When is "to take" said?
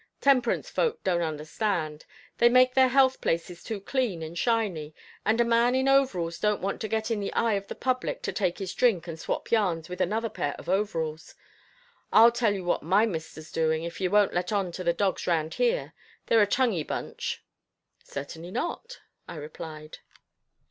8.23-8.57